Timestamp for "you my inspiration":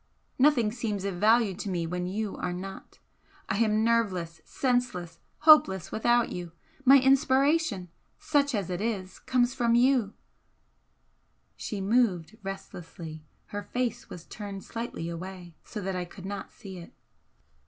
6.31-7.87